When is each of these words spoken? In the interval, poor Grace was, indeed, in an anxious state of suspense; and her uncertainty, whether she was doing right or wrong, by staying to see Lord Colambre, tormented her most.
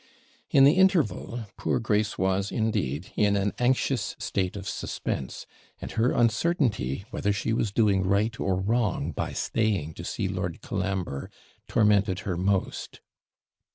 In 0.49 0.63
the 0.63 0.77
interval, 0.79 1.45
poor 1.57 1.79
Grace 1.79 2.17
was, 2.17 2.51
indeed, 2.51 3.11
in 3.15 3.35
an 3.35 3.53
anxious 3.59 4.15
state 4.17 4.55
of 4.55 4.67
suspense; 4.67 5.45
and 5.79 5.91
her 5.91 6.11
uncertainty, 6.11 7.05
whether 7.11 7.31
she 7.31 7.53
was 7.53 7.71
doing 7.71 8.01
right 8.01 8.39
or 8.39 8.55
wrong, 8.59 9.11
by 9.11 9.31
staying 9.33 9.93
to 9.93 10.03
see 10.03 10.27
Lord 10.27 10.63
Colambre, 10.63 11.29
tormented 11.67 12.21
her 12.21 12.35
most. 12.35 12.99